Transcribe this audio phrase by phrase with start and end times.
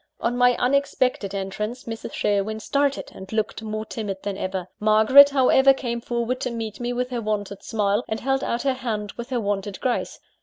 [0.19, 2.13] On my unexpected entrance, Mrs.
[2.13, 4.67] Sherwin started, and looked more timid than ever.
[4.79, 8.73] Margaret, however, came forward to meet me with her wonted smile, and held out her
[8.73, 10.19] hand with her wonted grace.